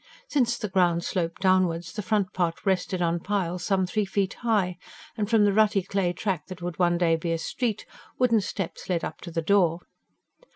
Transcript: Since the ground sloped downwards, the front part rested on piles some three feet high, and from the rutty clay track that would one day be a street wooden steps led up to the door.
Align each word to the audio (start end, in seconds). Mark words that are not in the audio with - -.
Since 0.27 0.57
the 0.57 0.67
ground 0.67 1.03
sloped 1.03 1.43
downwards, 1.43 1.93
the 1.93 2.01
front 2.01 2.33
part 2.33 2.65
rested 2.65 3.03
on 3.03 3.19
piles 3.19 3.63
some 3.63 3.85
three 3.85 4.03
feet 4.03 4.33
high, 4.41 4.77
and 5.15 5.29
from 5.29 5.45
the 5.45 5.53
rutty 5.53 5.83
clay 5.83 6.11
track 6.11 6.47
that 6.47 6.59
would 6.59 6.79
one 6.79 6.97
day 6.97 7.15
be 7.15 7.31
a 7.33 7.37
street 7.37 7.85
wooden 8.17 8.41
steps 8.41 8.89
led 8.89 9.03
up 9.03 9.21
to 9.21 9.29
the 9.29 9.43
door. 9.43 9.81